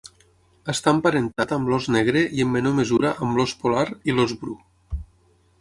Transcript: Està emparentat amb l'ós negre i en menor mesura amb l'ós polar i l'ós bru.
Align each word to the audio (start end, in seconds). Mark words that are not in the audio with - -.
Està 0.71 0.93
emparentat 0.97 1.53
amb 1.57 1.69
l'ós 1.73 1.89
negre 1.97 2.25
i 2.39 2.43
en 2.45 2.51
menor 2.57 2.75
mesura 2.81 3.13
amb 3.27 3.41
l'ós 3.41 3.57
polar 3.67 3.87
i 4.11 4.17
l'ós 4.21 4.35
bru. 4.43 4.61